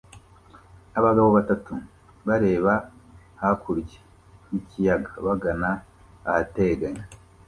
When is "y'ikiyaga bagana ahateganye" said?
4.51-7.03